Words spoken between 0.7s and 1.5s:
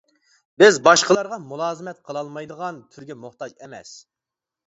باشقىلارغا